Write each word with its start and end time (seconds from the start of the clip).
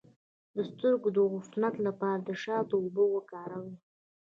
د 0.55 0.57
سترګو 0.69 1.07
د 1.15 1.17
عفونت 1.33 1.75
لپاره 1.87 2.19
د 2.21 2.29
شاتو 2.43 2.73
اوبه 2.81 3.03
وکاروئ 3.09 3.73